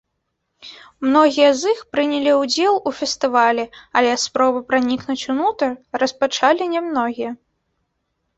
[1.07, 3.65] Многія з іх прынялі ўдзел у фестывалі,
[4.01, 5.69] але спробы пранікнуць унутр
[6.07, 7.31] распачалі нямногія.